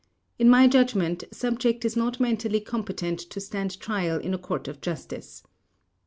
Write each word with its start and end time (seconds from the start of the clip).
In 0.39 0.49
my 0.49 0.65
judgment 0.65 1.25
subject 1.31 1.85
is 1.85 1.95
not 1.95 2.19
mentally 2.19 2.59
competent 2.59 3.19
to 3.19 3.39
stand 3.39 3.79
trial 3.79 4.19
in 4.19 4.33
a 4.33 4.39
court 4.39 4.67
of 4.67 4.81
justice. 4.81 5.43